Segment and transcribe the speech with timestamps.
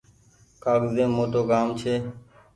[0.63, 1.93] ڪآگز يم موٽو ڪآم ڇي۔